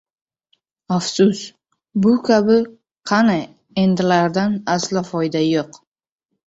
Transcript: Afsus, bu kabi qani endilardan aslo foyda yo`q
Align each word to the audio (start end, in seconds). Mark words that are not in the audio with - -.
Afsus, 0.95 1.41
bu 2.07 2.15
kabi 2.29 2.57
qani 3.13 3.39
endilardan 3.87 4.61
aslo 4.79 5.07
foyda 5.15 5.49
yo`q 5.55 5.71